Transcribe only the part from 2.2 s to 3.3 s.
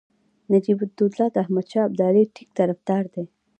ټینګ طرفدار دی.